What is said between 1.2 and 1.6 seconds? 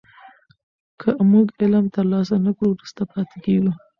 موږ